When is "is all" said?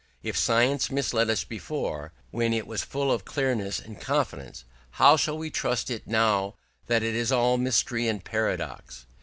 7.13-7.59